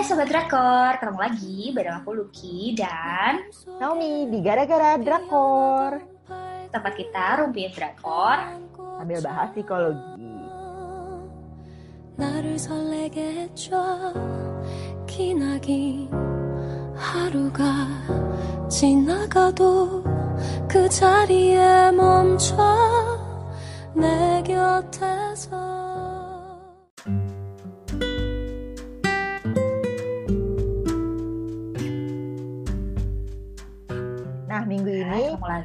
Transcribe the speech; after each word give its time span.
Sobat 0.00 0.24
Drakor, 0.32 0.96
ketemu 0.96 1.20
lagi 1.20 1.58
bareng 1.76 2.00
aku 2.00 2.16
Lucky 2.16 2.72
dan 2.72 3.44
Naomi 3.76 4.24
di 4.32 4.40
Gara-Gara 4.40 4.96
Drakor. 4.96 6.00
tempat 6.72 6.92
kita 6.96 7.44
Rumpiin 7.44 7.76
Drakor. 7.76 8.38
Sambil 8.96 9.20
bahas 9.20 9.52
psikologi. 9.52 10.24
나를 12.16 12.58
설레게 12.58 13.20
해줘 13.52 13.76
기나긴 15.06 16.08
하루가 16.96 17.84
지나가도 18.72 20.02
그 20.66 20.88
자리에 20.88 21.92
멈춰 21.92 22.56
내 23.92 24.42
곁에서 24.42 25.69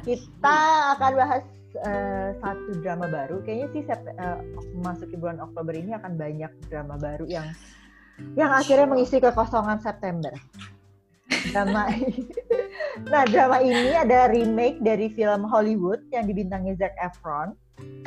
Kita 0.01 0.57
akan 0.97 1.11
bahas 1.15 1.43
eh, 1.77 2.29
satu 2.41 2.71
drama 2.81 3.07
baru. 3.07 3.41
Kayaknya 3.41 3.67
sih 3.71 3.81
Sep- 3.85 4.09
eh, 4.09 4.39
memasuki 4.77 5.15
bulan 5.15 5.39
Oktober 5.39 5.73
ini 5.73 5.93
akan 5.93 6.13
banyak 6.15 6.51
drama 6.67 6.95
baru 6.97 7.25
yang 7.27 7.47
yang 8.33 8.49
akhirnya 8.49 8.89
mengisi 8.89 9.21
kekosongan 9.21 9.77
September. 9.79 10.33
Drama 11.53 11.87
Nah, 13.11 13.29
drama 13.29 13.61
ini 13.61 13.93
ada 13.93 14.25
remake 14.25 14.81
dari 14.81 15.13
film 15.13 15.45
Hollywood 15.45 16.01
yang 16.09 16.25
dibintangi 16.25 16.73
Zac 16.75 16.97
Efron. 16.97 17.53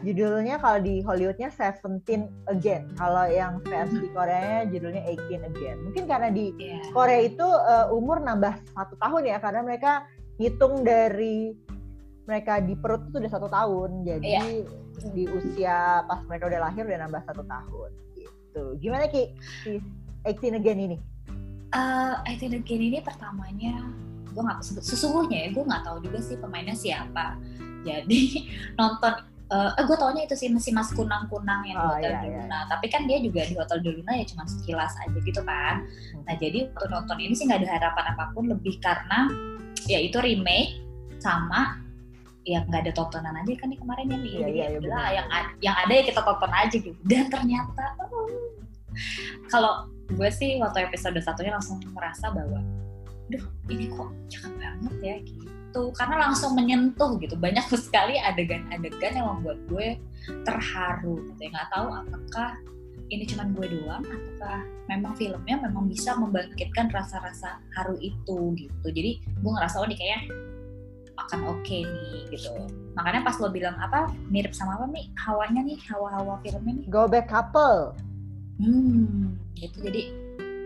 Judulnya 0.03 0.59
kalau 0.59 0.83
di 0.83 0.99
Hollywoodnya 0.99 1.47
Seventeen 1.55 2.27
Again. 2.51 2.91
Kalau 2.99 3.31
yang 3.31 3.63
versi 3.63 4.11
Koreanya 4.11 4.67
judulnya 4.67 5.07
Eighteen 5.07 5.47
Again. 5.47 5.79
Mungkin 5.87 6.11
karena 6.11 6.29
di 6.35 6.51
Iya. 6.59 6.91
Korea 6.91 7.21
itu 7.23 7.47
eh, 7.47 7.87
umur 7.95 8.19
nambah 8.19 8.59
satu 8.75 8.99
tahun 8.99 9.23
ya 9.31 9.39
karena 9.39 9.61
mereka 9.63 9.93
hitung 10.43 10.83
dari 10.83 11.55
mereka 12.31 12.63
di 12.63 12.79
perut 12.79 13.03
itu 13.11 13.19
udah 13.19 13.33
satu 13.35 13.51
tahun. 13.51 14.07
Jadi 14.07 14.31
di 15.11 15.27
usia 15.27 16.07
pas 16.07 16.23
mereka 16.31 16.47
udah 16.47 16.71
lahir 16.71 16.87
udah 16.87 17.01
nambah 17.11 17.23
satu 17.27 17.43
tahun 17.43 17.91
gitu. 18.15 18.65
Gimana 18.79 19.11
ki? 19.11 19.35
Si 19.67 19.83
18 20.23 20.63
again 20.63 20.79
ini? 20.79 20.97
Eh, 21.71 22.15
I 22.27 22.35
Think 22.35 22.67
Again 22.67 22.83
ini 22.83 22.99
pertamanya 22.99 23.87
gue 24.31 24.43
nggak 24.43 24.63
sebut 24.63 24.83
sesungguhnya 24.87 25.47
ya 25.47 25.49
gue 25.51 25.65
nggak 25.67 25.83
tahu 25.87 25.99
juga 26.03 26.19
sih 26.23 26.39
pemainnya 26.39 26.75
siapa. 26.75 27.39
Jadi 27.87 28.47
nonton 28.79 29.27
eh 29.51 29.83
gue 29.83 29.97
taunya 29.99 30.23
itu 30.31 30.39
sih 30.39 30.47
si 30.63 30.71
Mas 30.71 30.95
Kunang 30.95 31.27
Kunang 31.27 31.67
yang 31.67 31.75
di 31.75 31.87
Oh, 31.87 31.91
Hotel 31.99 32.11
iya, 32.15 32.23
de 32.23 32.29
iya. 32.47 32.59
Tapi 32.71 32.87
kan 32.87 33.03
dia 33.11 33.19
juga 33.19 33.43
di 33.43 33.55
Hotel 33.59 33.83
de 33.83 33.91
Luna 33.99 34.15
ya 34.15 34.23
cuma 34.31 34.47
sekilas 34.47 34.95
aja 35.03 35.19
gitu 35.19 35.43
kan. 35.43 35.83
Nah 36.23 36.35
jadi 36.39 36.71
waktu 36.71 36.87
nonton 36.87 37.19
ini 37.19 37.35
sih 37.35 37.51
nggak 37.51 37.67
ada 37.67 37.69
harapan 37.83 38.05
apa 38.15 38.25
pun 38.35 38.47
lebih 38.47 38.79
karena 38.79 39.27
ya 39.91 39.99
itu 39.99 40.19
remake 40.23 40.79
sama 41.19 41.79
ya 42.49 42.65
nggak 42.65 42.89
ada 42.89 42.93
tontonan 42.97 43.37
aja 43.37 43.53
kan 43.61 43.69
nih 43.69 43.79
kemarin 43.79 44.07
ya 44.09 44.17
nih. 44.17 44.33
Iya, 44.33 44.49
iya, 44.49 44.49
ya 44.49 44.67
iya, 44.73 44.79
benar. 44.81 45.09
yang 45.13 45.27
yang 45.61 45.77
ada 45.77 45.93
ya 45.93 46.03
kita 46.09 46.21
tonton 46.25 46.53
aja 46.53 46.77
gitu. 46.77 47.01
Dan 47.05 47.25
ternyata 47.29 47.85
oh, 48.01 48.29
kalau 49.53 49.87
gue 50.11 50.31
sih 50.33 50.59
waktu 50.59 50.89
episode 50.89 51.21
satunya 51.21 51.55
langsung 51.55 51.79
merasa 51.93 52.33
bahwa 52.33 52.59
duh 53.31 53.45
ini 53.71 53.87
kok 53.93 54.11
cakep 54.33 54.53
banget 54.59 54.95
ya 55.05 55.17
gitu. 55.23 55.83
Karena 55.95 56.17
langsung 56.29 56.57
menyentuh 56.57 57.21
gitu. 57.21 57.37
Banyak 57.37 57.69
sekali 57.87 58.17
adegan-adegan 58.19 59.21
yang 59.21 59.27
membuat 59.39 59.59
gue 59.69 60.01
terharu 60.43 61.21
gitu 61.31 61.41
ya. 61.45 61.51
Nggak 61.53 61.69
tahu 61.71 61.87
apakah 61.93 62.51
ini 63.11 63.27
cuma 63.27 63.43
gue 63.51 63.67
doang 63.75 64.07
ataukah 64.07 64.63
memang 64.87 65.13
filmnya 65.19 65.59
memang 65.67 65.91
bisa 65.91 66.15
membangkitkan 66.15 66.89
rasa-rasa 66.95 67.59
haru 67.75 67.99
itu 67.99 68.55
gitu. 68.57 68.87
Jadi 68.87 69.19
gue 69.21 69.51
ngerasa 69.51 69.83
oh 69.83 69.87
ini 69.87 69.99
kayaknya 69.99 70.21
akan 71.27 71.41
oke 71.57 71.79
nih 71.85 72.21
gitu. 72.33 72.53
Makanya 72.97 73.21
pas 73.27 73.37
lo 73.39 73.49
bilang 73.53 73.77
apa 73.79 74.11
mirip 74.29 74.57
sama 74.57 74.77
apa 74.81 74.87
nih? 74.91 75.07
Hawanya 75.21 75.61
nih 75.65 75.79
hawa-hawa 75.91 76.41
filmnya 76.45 76.73
nih? 76.81 76.87
Go 76.89 77.05
back 77.07 77.29
couple. 77.29 77.95
Hmm, 78.61 79.37
gitu. 79.57 79.77
Jadi 79.85 80.03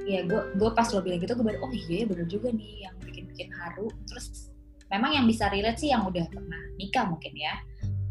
ya 0.04 0.20
gue 0.28 0.40
gue 0.60 0.70
pas 0.76 0.84
lo 0.92 1.00
bilang 1.00 1.16
gitu 1.16 1.32
gue 1.32 1.46
baru 1.48 1.64
oh 1.64 1.72
iya 1.72 2.04
ya 2.04 2.06
bener 2.12 2.28
juga 2.28 2.52
nih 2.52 2.88
yang 2.88 2.94
bikin 3.02 3.24
bikin 3.32 3.48
haru. 3.52 3.88
Terus 4.10 4.52
memang 4.90 5.10
yang 5.16 5.24
bisa 5.26 5.48
relate 5.48 5.80
sih 5.80 5.90
yang 5.90 6.04
udah 6.06 6.24
pernah 6.28 6.62
nikah 6.76 7.04
mungkin 7.08 7.32
ya. 7.34 7.54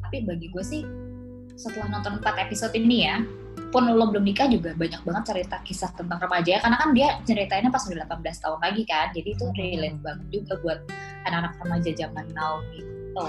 Tapi 0.03 0.25
bagi 0.25 0.47
gue 0.51 0.63
sih 0.63 0.81
setelah 1.53 1.89
nonton 1.89 2.17
4 2.17 2.45
episode 2.49 2.73
ini 2.73 3.05
ya 3.05 3.21
pun 3.73 3.89
lo 3.89 4.05
belum 4.09 4.21
nikah 4.21 4.45
juga 4.49 4.77
banyak 4.77 5.01
banget 5.01 5.23
cerita 5.33 5.57
kisah 5.65 5.89
tentang 5.97 6.21
remaja 6.21 6.49
ya. 6.57 6.59
Karena 6.61 6.77
kan 6.77 6.89
dia 6.93 7.09
ceritainnya 7.25 7.73
pas 7.73 7.81
udah 7.89 8.05
18 8.05 8.43
tahun 8.45 8.59
lagi 8.61 8.83
kan. 8.85 9.07
Jadi 9.13 9.29
itu 9.33 9.45
relate 9.57 9.99
banget 10.01 10.27
juga 10.29 10.53
buat 10.61 10.79
anak-anak 11.23 11.53
remaja 11.59 11.91
zaman 11.93 12.25
now 12.31 12.59
gitu 12.71 13.25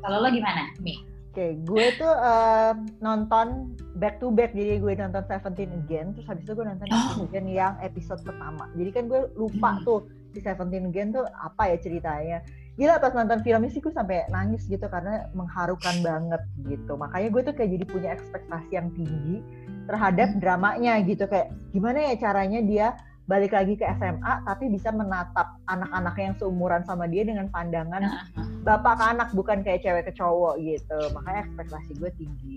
kalau 0.00 0.16
lo 0.18 0.28
gimana 0.28 0.72
Mi? 0.80 0.96
Oke, 1.30 1.54
gue 1.62 1.86
tuh 1.94 2.10
eh, 2.10 2.72
nonton 2.98 3.70
back 3.94 4.18
to 4.18 4.28
back 4.28 4.50
jadi 4.50 4.82
gue 4.82 4.98
nonton 4.98 5.22
Seventeen 5.22 5.70
Again 5.76 6.10
terus 6.10 6.26
habis 6.26 6.42
itu 6.42 6.52
gue 6.52 6.66
nonton 6.66 6.90
Oh. 6.90 7.22
18 7.22 7.30
Again 7.30 7.46
yang 7.46 7.74
episode 7.78 8.18
pertama 8.20 8.66
jadi 8.74 8.90
kan 8.90 9.04
gue 9.06 9.30
lupa 9.34 9.78
Hmm. 9.78 9.84
tuh 9.84 10.00
si 10.30 10.42
Seventeen 10.42 10.90
Again 10.90 11.14
tuh 11.14 11.22
apa 11.30 11.70
ya 11.70 11.78
ceritanya 11.78 12.42
gila 12.74 12.98
pas 12.98 13.14
nonton 13.14 13.38
filmnya 13.40 13.70
sih 13.70 13.78
gue 13.78 13.92
sampai 13.92 14.26
nangis 14.26 14.66
gitu 14.66 14.82
karena 14.84 15.30
mengharukan 15.30 16.02
banget 16.02 16.42
gitu 16.64 16.92
makanya 16.96 17.28
gue 17.28 17.42
tuh 17.44 17.54
kayak 17.54 17.70
jadi 17.76 17.84
punya 17.86 18.08
ekspektasi 18.10 18.70
yang 18.72 18.88
tinggi 18.90 19.38
terhadap 19.86 20.34
Hmm. 20.34 20.40
dramanya 20.42 20.98
gitu 21.04 21.30
kayak 21.30 21.54
gimana 21.70 22.10
ya 22.10 22.14
caranya 22.18 22.58
dia 22.58 22.86
balik 23.30 23.54
lagi 23.54 23.78
ke 23.78 23.86
SMA 23.94 24.42
tapi 24.42 24.66
bisa 24.66 24.90
menatap 24.90 25.54
anak-anak 25.64 26.14
yang 26.18 26.34
seumuran 26.34 26.82
sama 26.82 27.06
dia 27.06 27.22
dengan 27.22 27.46
pandangan 27.46 28.02
Nah, 28.02 28.26
bapak 28.60 28.94
ke 28.96 29.04
anak 29.06 29.28
bukan 29.30 29.62
kayak 29.62 29.80
cewek 29.80 30.04
ke 30.04 30.12
cowok 30.12 30.58
gitu. 30.58 30.98
Makanya 31.14 31.46
ekspektasi 31.46 31.90
gue 31.94 32.10
tinggi. 32.12 32.56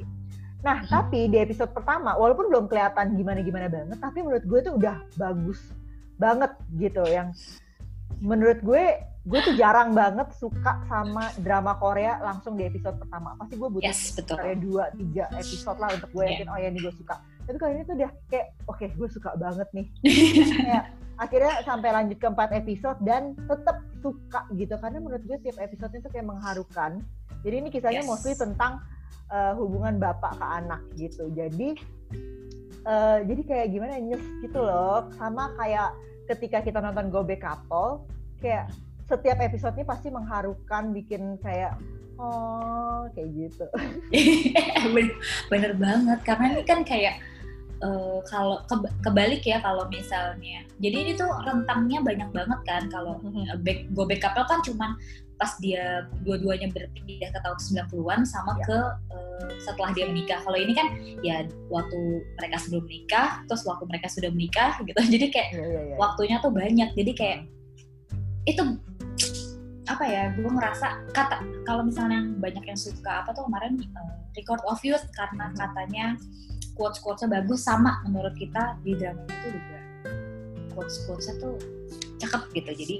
Nah 0.59 0.81
Hmm. 0.81 0.89
tapi 0.89 1.28
di 1.28 1.38
episode 1.38 1.69
pertama 1.69 2.16
walaupun 2.16 2.50
belum 2.50 2.66
kelihatan 2.66 3.13
gimana 3.13 3.39
gimana 3.39 3.67
banget 3.67 4.00
tapi 4.00 4.19
menurut 4.19 4.41
gue 4.41 4.59
tuh 4.62 4.73
udah 4.73 4.97
bagus 5.13 5.59
banget 6.16 6.51
gitu. 6.73 7.03
Yang 7.06 7.38
menurut 8.19 8.57
gue 8.59 8.83
gue 9.23 9.39
tuh 9.41 9.56
jarang 9.56 9.91
banget 9.91 10.28
suka 10.35 10.83
sama 10.83 11.31
drama 11.38 11.78
Korea 11.78 12.19
langsung 12.19 12.56
di 12.56 12.63
episode 12.63 12.97
pertama. 12.97 13.35
Pasti 13.38 13.56
gue 13.56 13.69
butuh 13.69 13.85
yes 13.85 14.12
betul. 14.13 14.35
kayak 14.35 14.57
dua 14.59 14.83
tiga 14.94 15.23
episode 15.33 15.78
lah 15.78 15.89
untuk 15.91 16.09
gue 16.12 16.23
Iya. 16.23 16.31
yakin 16.33 16.47
oh 16.50 16.57
ya 16.57 16.67
ini 16.67 16.79
gue 16.81 16.94
suka 16.94 17.16
tapi 17.44 17.58
kali 17.59 17.72
ini 17.76 17.84
tuh 17.84 17.96
udah 18.00 18.12
kayak 18.31 18.48
oke 18.72 18.86
gue 18.88 19.09
suka 19.12 19.36
banget 19.36 19.68
nih. 19.76 19.88
Kayak 20.64 20.86
akhirnya 21.20 21.54
sampai 21.68 21.90
lanjut 21.92 22.18
ke 22.18 22.28
empat 22.28 22.50
episode 22.56 23.00
dan 23.04 23.36
tetap 23.46 23.84
suka 24.00 24.48
gitu. 24.56 24.74
Karena 24.80 24.98
menurut 25.04 25.24
gue 25.28 25.38
tiap 25.44 25.59
episode 25.59 25.92
itu 25.94 26.08
kayak 26.09 26.28
mengharukan. 26.28 27.04
Jadi 27.44 27.56
ini 27.59 27.70
kisahnya 27.70 28.02
Yes. 28.02 28.09
mostly 28.09 28.34
tentang 28.40 28.80
uh, 29.28 29.54
hubungan 29.59 30.00
bapak 30.00 30.40
ke 30.40 30.46
anak 30.46 30.81
gitu. 30.96 31.28
Jadi 31.36 31.76
uh, 32.88 33.20
jadi 33.28 33.42
kayak 33.44 33.68
gimana 33.75 34.00
nyes 34.00 34.24
gitu 34.40 34.60
loh. 34.64 35.12
Sama 35.20 35.52
kayak 35.60 35.92
ketika 36.31 36.64
kita 36.64 36.80
nonton 36.80 37.12
Go 37.12 37.28
Back 37.28 37.44
Couple 37.44 38.08
kayak 38.40 38.72
setiap 39.04 39.36
episodenya 39.44 39.84
pasti 39.84 40.08
mengharukan 40.08 40.96
bikin 40.96 41.36
kayak 41.44 41.75
oh 42.16 43.04
kayak 43.12 43.30
gitu. 43.36 43.68
Bener, 44.96 45.12
bener 45.52 45.72
banget. 45.75 46.20
Karena 46.24 46.46
ini 46.56 46.64
kan 46.64 46.86
kayak 46.88 47.20
eh, 47.83 48.17
kalau 48.25 48.63
keba- 48.65 48.95
kebalik 49.01 49.44
ya 49.44 49.59
kalau 49.59 49.83
misalnya 49.88 50.63
jadi 50.77 50.95
ini 50.97 51.12
tuh 51.13 51.27
rentangnya 51.44 52.00
banyak 52.00 52.30
banget 52.31 52.59
kan 52.63 52.83
kalau 52.88 53.19
eh, 53.21 53.56
back 53.59 53.91
go 53.91 54.03
back 54.03 54.19
couple 54.19 54.45
kan 54.45 54.63
cuman 54.63 54.95
pas 55.33 55.59
dia 55.59 56.06
dua-duanya 56.21 56.69
berpindah 56.69 57.27
ke 57.27 57.39
tahun 57.41 57.57
90-an 57.89 58.21
sama 58.24 58.56
Ya. 58.56 58.63
ke 58.63 58.80
eh, 59.12 59.51
setelah 59.59 59.91
dia 59.91 60.06
menikah 60.06 60.39
kalau 60.39 60.56
ini 60.56 60.71
kan 60.71 60.88
ya 61.19 61.44
waktu 61.68 62.00
mereka 62.33 62.56
sebelum 62.57 62.85
menikah 62.85 63.44
terus 63.44 63.63
waktu 63.63 63.83
mereka 63.83 64.07
sudah 64.07 64.29
menikah 64.29 64.79
gitu 64.79 64.95
jadi 65.13 65.25
kayak 65.27 65.50
Iya, 65.51 65.65
iya, 65.65 65.81
iya. 65.83 65.95
waktunya 65.97 66.38
tuh 66.39 66.51
banyak 66.51 66.89
jadi 66.94 67.12
kayak 67.13 67.39
itu 68.44 68.62
apa 69.83 70.03
ya 70.07 70.24
gue 70.31 70.47
ngerasa 70.47 71.12
kata 71.12 71.44
kalau 71.68 71.83
misalnya 71.83 72.24
banyak 72.39 72.63
yang 72.63 72.80
suka 72.80 73.24
apa 73.24 73.35
tuh 73.35 73.44
kemarin 73.51 73.75
uh, 74.00 74.15
record 74.31 74.63
of 74.63 74.80
youth 74.88 75.03
karena 75.12 75.51
katanya 75.59 76.15
quotes 76.74 77.03
quotesnya 77.03 77.41
bagus 77.41 77.68
sama 77.68 78.00
menurut 78.07 78.33
kita 78.39 78.80
di 78.81 78.97
drama 78.97 79.21
itu 79.30 79.47
juga. 79.53 79.80
Quotes 80.74 81.06
quotesnya 81.06 81.35
tuh 81.38 81.56
cakep 82.18 82.41
gitu 82.56 82.71
jadi 82.85 82.95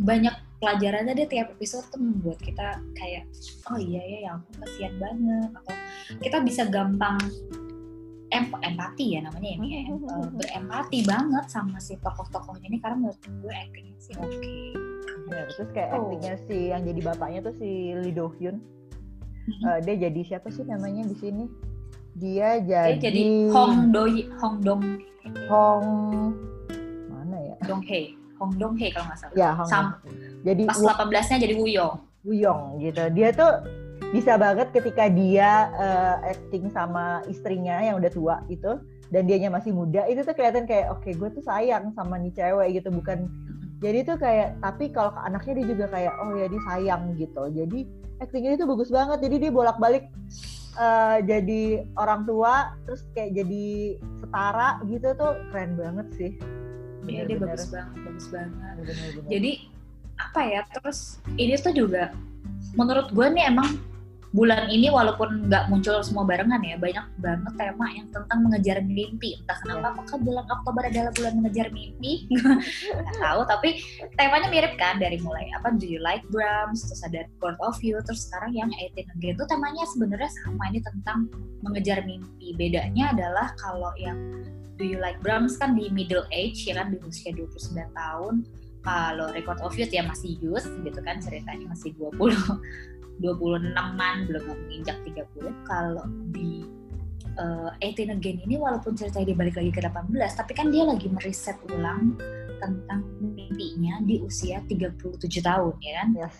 banyak 0.00 0.34
pelajarannya 0.60 1.12
deh 1.12 1.28
tiap 1.28 1.52
episode 1.52 1.84
tuh 1.92 2.00
membuat 2.00 2.40
kita 2.40 2.80
kayak 2.96 3.28
oh 3.72 3.78
iya 3.80 4.00
ya 4.00 4.18
yang 4.28 4.34
ampun 4.40 4.54
kasihan 4.64 4.94
banget 4.96 5.50
atau 5.52 5.74
kita 6.24 6.36
bisa 6.40 6.62
gampang 6.68 7.20
em- 8.32 8.60
empati 8.64 9.16
ya 9.16 9.20
namanya 9.24 9.50
ini 9.60 9.68
ya. 9.68 9.80
Em- 9.92 10.08
eh, 10.08 10.28
berempati 10.32 10.98
banget 11.04 11.44
sama 11.52 11.76
si 11.76 12.00
tokoh-tokohnya 12.00 12.66
ini 12.72 12.78
karena 12.80 12.96
menurut 13.04 13.20
gue 13.20 13.52
actingnya 13.52 13.96
sih 14.00 14.14
oke 14.16 14.85
Ya, 15.26 15.42
terus 15.48 15.70
kayak 15.70 15.90
Oh. 15.90 16.06
aktingnya 16.06 16.34
si 16.40 16.70
yang 16.70 16.82
jadi 16.82 17.00
bapaknya 17.02 17.40
tuh 17.42 17.54
si 17.54 17.68
Lee 17.92 18.10
Do 18.10 18.30
Hyun. 18.32 18.62
Eh, 19.46 19.78
dia 19.80 19.94
jadi 20.00 20.20
siapa 20.24 20.48
sih 20.48 20.62
namanya 20.62 21.02
di 21.02 21.14
sini? 21.14 21.44
Dia 22.12 22.58
Dia 22.58 22.94
jadi, 22.94 23.00
jadi 23.00 23.22
Hong 23.50 23.90
Doi 23.90 24.26
Hong 24.36 24.56
Dong 24.58 24.82
Hong 25.46 25.86
Dong 27.62 27.82
Hye 27.82 28.14
Hong 28.36 28.52
Dong 28.56 28.74
Hye 28.74 28.88
kalau 28.90 29.06
nggak 29.06 29.18
salah 29.18 29.34
Ya, 29.34 29.48
Hong 29.52 29.68
Sam- 29.68 29.94
Jadi 30.40 30.62
pas 30.64 30.76
Wu 30.76 30.86
18-nya 30.88 31.38
jadi 31.38 31.54
Wuyong 31.54 31.94
Wuyong 32.22 32.60
gitu. 32.80 33.02
Dia 33.12 33.28
tuh 33.30 33.52
bisa 34.08 34.34
banget 34.36 34.70
ketika 34.72 35.06
dia 35.08 35.50
eh, 35.74 36.32
acting 36.32 36.70
sama 36.70 37.04
istrinya 37.26 37.78
yang 37.80 37.98
udah 37.98 38.08
tua 38.08 38.36
itu 38.48 38.78
dan 39.08 39.22
dianya 39.24 39.46
masih 39.48 39.70
muda 39.70 40.06
itu 40.06 40.22
tuh 40.22 40.32
kelihatan 40.32 40.64
kayak 40.64 40.90
oke 40.90 41.06
gue 41.06 41.28
tuh 41.32 41.42
sayang 41.42 41.90
sama 41.92 42.14
nih 42.16 42.32
cewek 42.32 42.68
gitu 42.76 42.90
bukan 42.90 43.26
jadi 43.86 43.98
tuh 44.02 44.18
kayak 44.18 44.58
tapi 44.58 44.90
kalau 44.90 45.14
ke 45.14 45.20
anaknya 45.22 45.62
dia 45.62 45.66
juga 45.70 45.86
kayak 45.94 46.14
oh 46.18 46.34
ya 46.34 46.50
dia 46.50 46.62
sayang 46.66 47.14
gitu. 47.14 47.42
Jadi 47.54 47.86
actingnya 48.18 48.58
itu 48.58 48.66
bagus 48.66 48.90
banget. 48.90 49.22
Jadi 49.22 49.36
dia 49.46 49.50
bolak 49.54 49.78
balik 49.78 50.10
jadi 51.24 51.88
orang 51.96 52.28
tua 52.28 52.76
terus 52.84 53.06
kayak 53.16 53.32
jadi 53.32 53.96
setara 54.20 54.82
gitu 54.90 55.08
tuh 55.14 55.38
keren 55.54 55.78
banget 55.78 56.06
sih. 56.18 56.32
Iya 57.06 57.30
dia 57.30 57.38
bagus 57.38 57.70
banget 57.70 57.96
bagus 58.02 58.26
banget. 58.34 58.74
Bener-bener. 58.82 59.30
jadi 59.30 59.52
apa 60.16 60.40
ya 60.42 60.60
terus 60.74 61.22
ini 61.38 61.54
tuh 61.60 61.72
juga 61.76 62.12
menurut 62.76 63.08
gue 63.12 63.26
nih 63.30 63.52
emang 63.52 63.78
bulan 64.36 64.68
ini 64.68 64.92
walaupun 64.92 65.48
nggak 65.48 65.72
muncul 65.72 65.96
semua 66.04 66.28
barengan 66.28 66.60
ya 66.60 66.76
banyak 66.76 67.06
banget 67.24 67.52
tema 67.56 67.86
yang 67.88 68.04
tentang 68.12 68.44
mengejar 68.44 68.84
mimpi. 68.84 69.40
Entah 69.40 69.56
kenapa 69.64 69.96
apakah 69.96 70.20
bulan 70.20 70.44
Oktober 70.52 70.82
adalah 70.84 71.12
bulan 71.16 71.32
mengejar 71.40 71.72
mimpi? 71.72 72.28
Nggak 73.00 73.16
tahu 73.16 73.40
tapi 73.48 73.80
temanya 74.20 74.52
mirip 74.52 74.76
kan 74.76 75.00
dari 75.00 75.16
mulai 75.24 75.48
apa 75.56 75.72
Do 75.72 75.88
You 75.88 76.04
Like 76.04 76.28
Brahms 76.28 76.84
terus 76.84 77.00
ada 77.00 77.24
Court 77.40 77.56
of 77.64 77.80
You 77.80 77.96
terus 78.04 78.28
sekarang 78.28 78.52
yang 78.52 78.68
18 78.76 79.08
Again 79.16 79.40
tuh 79.40 79.48
temanya 79.48 79.88
sebenarnya 79.88 80.28
sama 80.44 80.68
ini 80.68 80.84
tentang 80.84 81.32
mengejar 81.64 82.04
mimpi. 82.04 82.52
Bedanya 82.60 83.16
adalah 83.16 83.56
kalau 83.56 83.88
yang 83.96 84.20
Do 84.76 84.84
You 84.84 85.00
Like 85.00 85.24
Brahms 85.24 85.56
kan 85.56 85.72
di 85.72 85.88
middle 85.88 86.28
age 86.28 86.68
ya 86.68 86.76
kan 86.76 86.92
di 86.92 87.00
usia 87.08 87.32
29 87.32 87.72
tahun. 87.96 88.44
Kalau 88.84 89.32
Record 89.34 89.64
of 89.64 89.74
Youth 89.74 89.90
ya 89.90 90.06
masih 90.06 90.38
youth 90.38 90.68
gitu 90.84 91.00
kan 91.02 91.18
ceritanya 91.18 91.66
masih 91.72 91.90
20 91.98 92.36
26-an 93.20 94.16
belum 94.28 94.42
menginjak 94.44 94.98
30 95.04 95.68
kalau 95.68 96.04
di 96.32 96.66
uh, 97.40 97.70
18 97.80 98.12
Again 98.16 98.38
ini 98.44 98.56
walaupun 98.60 98.96
ceritanya 98.96 99.32
dia 99.32 99.38
balik 99.38 99.56
lagi 99.56 99.70
ke 99.72 99.80
18 99.80 100.12
tapi 100.36 100.52
kan 100.56 100.68
dia 100.72 100.84
lagi 100.84 101.06
meriset 101.08 101.56
ulang 101.72 102.16
tentang 102.56 103.04
mimpinya 103.20 104.00
di 104.04 104.24
usia 104.24 104.64
37 104.64 105.20
tahun 105.44 105.74
ya 105.80 105.92
kan? 106.02 106.08
Yes. 106.16 106.36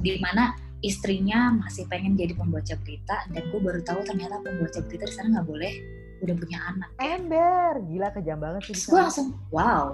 di 0.00 0.16
mana 0.16 0.56
istrinya 0.80 1.52
masih 1.60 1.84
pengen 1.92 2.16
jadi 2.16 2.32
pembaca 2.32 2.72
berita 2.80 3.28
dan 3.36 3.42
gue 3.52 3.60
baru 3.60 3.84
tahu 3.84 4.00
ternyata 4.08 4.40
pembaca 4.40 4.80
berita 4.88 5.04
di 5.04 5.12
sana 5.12 5.28
nggak 5.38 5.48
boleh 5.48 5.72
udah 6.20 6.36
punya 6.36 6.58
anak. 6.68 6.90
Ember! 7.00 7.80
Gila 7.84 8.08
kejam 8.16 8.38
banget 8.40 8.72
sih 8.72 8.88
gue 8.88 9.00
langsung 9.00 9.36
wow 9.52 9.92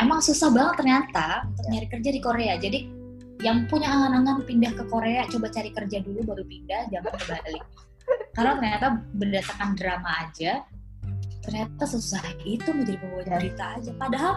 emang 0.00 0.20
susah 0.24 0.48
banget 0.52 0.80
ternyata 0.80 1.44
untuk 1.48 1.64
nyari 1.68 1.86
kerja 1.92 2.10
di 2.10 2.20
Korea. 2.24 2.54
Jadi 2.56 3.03
yang 3.42 3.66
punya 3.66 3.90
angan-angan 3.90 4.46
pindah 4.46 4.72
ke 4.76 4.84
Korea 4.86 5.26
coba 5.26 5.50
cari 5.50 5.70
kerja 5.74 5.98
dulu 6.04 6.22
baru 6.22 6.44
pindah 6.46 6.92
jangan 6.92 7.12
kembali 7.18 7.58
karena 8.36 8.52
ternyata 8.60 8.86
berdasarkan 9.16 9.70
drama 9.74 10.10
aja 10.28 10.62
ternyata 11.44 11.84
susah 11.84 12.24
itu 12.48 12.72
menjadi 12.72 12.98
pembawa 13.04 13.24
berita 13.36 13.64
aja. 13.76 13.92
Padahal 14.00 14.34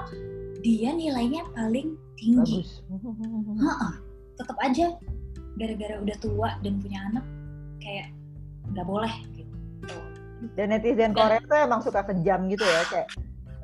dia 0.59 0.91
nilainya 0.91 1.47
paling 1.55 1.95
tinggi. 2.19 2.67
Heeh, 3.63 3.93
tetap 4.35 4.57
aja 4.59 4.85
gara-gara 5.57 5.95
udah 6.03 6.17
tua 6.19 6.49
dan 6.61 6.73
punya 6.83 6.99
anak 7.09 7.25
kayak 7.81 8.11
nggak 8.75 8.85
boleh 8.85 9.13
gitu. 9.33 9.55
Dan 10.53 10.75
netizen 10.75 11.15
Korea 11.15 11.41
tuh 11.41 11.57
emang 11.57 11.81
suka 11.81 12.05
kejam 12.05 12.45
gitu 12.51 12.61
ya, 12.61 12.81
kayak 12.91 13.07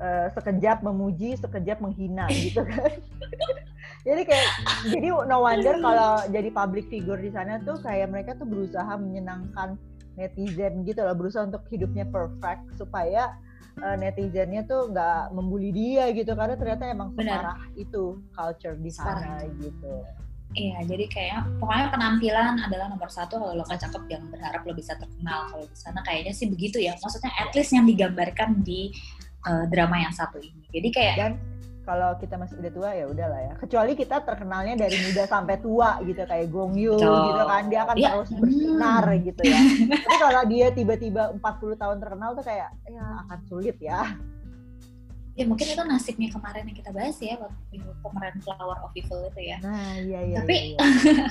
eh, 0.02 0.28
sekejap 0.34 0.82
memuji, 0.82 1.38
sekejap 1.38 1.84
menghina 1.84 2.26
gitu 2.32 2.64
kan. 2.64 2.90
jadi 4.04 4.22
kayak, 4.28 4.50
jadi 4.94 5.08
no 5.28 5.38
wonder 5.44 5.76
kalau 5.80 6.20
jadi 6.28 6.50
public 6.52 6.86
figure 6.92 7.20
di 7.20 7.32
sana 7.32 7.60
tuh 7.64 7.80
kayak 7.80 8.12
mereka 8.12 8.36
tuh 8.36 8.48
berusaha 8.48 8.94
menyenangkan 9.00 9.80
netizen 10.20 10.86
gitu 10.86 11.02
loh, 11.02 11.16
berusaha 11.18 11.48
untuk 11.48 11.66
hidupnya 11.74 12.06
perfect 12.06 12.78
supaya 12.78 13.34
eh, 13.82 13.96
netizennya 13.98 14.68
tuh 14.70 14.94
nggak 14.94 15.34
membuli 15.34 15.74
dia 15.74 16.12
gitu 16.14 16.38
karena 16.38 16.54
ternyata 16.54 16.84
emang 16.92 17.16
separah 17.18 17.58
itu 17.74 18.22
culture 18.36 18.78
di 18.78 18.92
sana 18.94 19.42
gitu. 19.58 20.06
Iya, 20.54 20.86
jadi 20.86 21.06
kayak 21.10 21.40
pokoknya 21.58 21.88
penampilan 21.90 22.62
adalah 22.62 22.86
nomor 22.86 23.10
satu. 23.10 23.42
Kalau 23.42 23.58
lo 23.58 23.66
nggak 23.66 23.90
cakep, 23.90 24.06
jangan 24.06 24.28
berharap 24.30 24.62
lo 24.62 24.74
bisa 24.78 24.94
terkenal. 25.02 25.50
Kalau 25.50 25.66
di 25.66 25.78
sana 25.78 26.00
kayaknya 26.06 26.30
sih 26.30 26.46
begitu 26.46 26.78
ya. 26.78 26.94
Maksudnya 27.02 27.34
at 27.42 27.50
least 27.58 27.74
yang 27.74 27.90
digambarkan 27.90 28.62
di 28.62 28.94
uh, 29.50 29.66
drama 29.66 29.98
yang 29.98 30.14
satu 30.14 30.38
ini. 30.38 30.62
Jadi 30.70 30.90
kayak 30.94 31.14
Dan 31.18 31.34
kalau 31.84 32.16
kita 32.16 32.40
masih 32.40 32.56
udah 32.58 32.72
tua 32.72 32.90
ya 32.96 33.06
udahlah 33.06 33.42
ya. 33.44 33.54
Kecuali 33.60 33.92
kita 33.94 34.24
terkenalnya 34.24 34.80
dari 34.80 34.96
muda 35.04 35.24
sampai 35.28 35.60
tua 35.60 36.00
gitu 36.02 36.24
kayak 36.24 36.48
Gong 36.48 36.80
Yoo 36.80 36.96
Betul. 36.96 37.20
gitu 37.28 37.44
kan. 37.44 37.64
Dia 37.68 37.80
akan 37.84 37.96
Iya. 38.00 38.10
terus 38.16 38.32
bersinar 38.40 39.04
gitu 39.20 39.42
ya. 39.44 39.60
Tapi 40.08 40.16
kalau 40.18 40.44
dia 40.48 40.68
tiba-tiba 40.72 41.24
40 41.36 41.76
tahun 41.76 41.98
terkenal 42.00 42.30
tuh 42.34 42.46
kayak 42.48 42.70
ya 42.88 43.04
akan 43.28 43.40
sulit 43.46 43.78
ya. 43.78 44.16
ya 45.34 45.50
mungkin 45.50 45.66
itu 45.66 45.82
nasibnya 45.82 46.30
kemarin 46.30 46.62
yang 46.70 46.78
kita 46.78 46.94
bahas 46.94 47.18
ya 47.18 47.34
waktu 47.42 47.82
pemeran 48.06 48.38
Flower 48.46 48.78
of 48.86 48.94
Evil 48.94 49.34
itu 49.34 49.42
ya. 49.42 49.58
Nah, 49.66 49.98
iya 49.98 50.20
iya. 50.24 50.38
Tapi- 50.46 50.78
iya, 50.78 50.78
iya. 50.78 51.26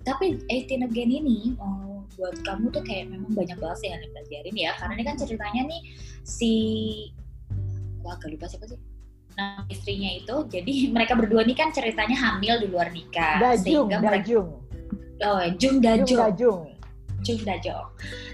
Tapi 0.08 0.26
18 0.46 0.86
Again 0.86 1.10
ini 1.10 1.58
oh, 1.58 2.06
buat 2.14 2.38
kamu 2.46 2.70
tuh 2.70 2.80
kayak 2.86 3.10
memang 3.10 3.34
banyak 3.34 3.58
banget 3.58 3.78
sih 3.82 3.88
yang 3.90 4.00
dipelajarin 4.06 4.54
ya. 4.54 4.70
Karena 4.78 4.92
ini 4.94 5.04
kan 5.04 5.16
ceritanya 5.18 5.62
nih 5.66 5.80
si 6.22 6.52
wah 8.06 8.14
agak 8.14 8.38
lupa 8.38 8.46
siapa 8.46 8.70
sih? 8.70 8.78
Nah 9.38 9.64
istrinya 9.68 10.10
itu 10.12 10.34
jadi 10.48 10.72
mereka 10.94 11.16
berdua 11.16 11.42
nih 11.46 11.56
kan 11.56 11.72
ceritanya 11.72 12.16
hamil 12.16 12.60
di 12.60 12.66
luar 12.68 12.88
nikah. 12.92 13.40
Dajung, 13.40 13.62
sehingga 13.64 13.96
mereka 14.00 14.24
Dajung. 14.28 14.48
oh, 15.22 15.40
Jung 15.56 15.78
Dajung, 15.80 16.06
Dajong. 16.06 16.20
Dajung. 16.20 16.62
Jung 17.22 17.38
Dajong. 17.46 17.86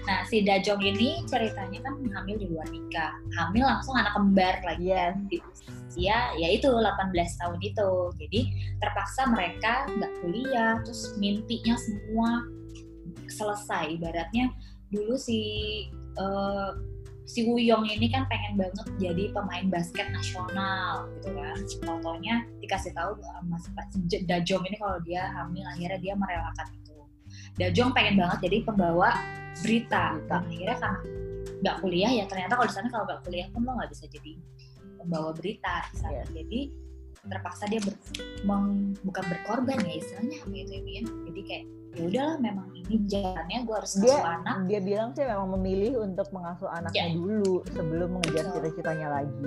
Nah, 0.09 0.25
si 0.25 0.41
Dajong 0.41 0.81
ini 0.81 1.21
ceritanya 1.29 1.77
kan 1.85 1.93
hamil 2.09 2.41
di 2.41 2.49
luar 2.49 2.65
nikah. 2.73 3.13
Hamil 3.37 3.61
langsung 3.61 3.93
anak 3.93 4.17
kembar 4.17 4.57
lagi 4.65 4.89
Yes. 4.89 5.13
kan 5.13 5.29
di 5.29 5.37
usia 5.45 6.17
ya 6.41 6.47
itu 6.49 6.65
18 6.65 7.13
tahun 7.37 7.59
itu. 7.61 7.89
Jadi 8.17 8.39
terpaksa 8.81 9.29
mereka 9.29 9.85
nggak 9.93 10.11
kuliah, 10.25 10.81
terus 10.81 11.13
mimpinya 11.21 11.77
semua 11.77 12.41
selesai. 13.29 13.93
Ibaratnya 14.01 14.49
dulu 14.89 15.13
si 15.21 15.39
eh, 16.17 16.69
si 17.29 17.45
Wuyong 17.45 17.85
ini 17.85 18.09
kan 18.09 18.25
pengen 18.25 18.57
banget 18.57 18.89
jadi 18.97 19.29
pemain 19.29 19.69
basket 19.69 20.09
nasional 20.09 21.05
gitu 21.21 21.29
kan. 21.37 21.57
Contohnya 21.85 22.41
dikasih 22.57 22.89
tahu 22.97 23.21
si 23.61 23.69
Dajong 24.25 24.65
ini 24.65 24.75
kalau 24.81 24.97
dia 25.05 25.29
hamil 25.37 25.61
akhirnya 25.69 25.99
dia 26.01 26.13
merelakan 26.17 26.67
itu. 26.73 26.97
Dajong 27.61 27.93
pengen 27.93 28.17
banget 28.17 28.49
jadi 28.49 28.57
pembawa 28.65 29.13
berita. 29.61 30.17
Nah, 30.25 30.41
akhirnya 30.41 30.77
karena 30.81 30.99
nggak 31.59 31.75
kuliah 31.85 32.11
ya 32.17 32.25
ternyata 32.25 32.57
kalau 32.57 32.67
di 32.67 32.73
sana 32.73 32.87
kalau 32.89 33.05
nggak 33.05 33.21
kuliah 33.21 33.47
pun 33.53 33.61
lo 33.61 33.71
nggak 33.77 33.91
bisa 33.93 34.05
jadi 34.09 34.33
pembawa 34.97 35.29
berita. 35.37 35.85
Yes. 35.93 36.25
Jadi 36.33 36.88
terpaksa 37.29 37.63
dia 37.65 37.79
ber, 37.79 37.93
meng- 38.41 38.97
bukan 39.01 39.23
berkorban 39.25 39.77
ya 39.79 39.93
istilahnya 39.95 40.37
apa 40.41 40.49
itu 40.51 40.73
ya. 40.75 41.01
Jadi 41.05 41.41
kayak 41.45 41.63
ya 41.89 42.01
udahlah 42.05 42.37
memang 42.37 42.67
ini 42.75 42.95
jalannya 43.05 43.57
gue 43.63 43.75
harus 43.75 43.93
Dia 43.95 44.05
ngasuh 44.09 44.25
anak. 44.31 44.55
dia 44.65 44.79
bilang 44.79 45.09
sih 45.11 45.23
memang 45.23 45.49
memilih 45.53 45.93
untuk 46.01 46.27
mengasuh 46.29 46.69
anaknya 46.69 47.01
Ya. 47.01 47.13
dulu 47.13 47.53
sebelum 47.65 48.09
mengejar 48.15 48.43
Betul. 48.45 48.53
cita-citanya 48.55 49.07
lagi. 49.11 49.37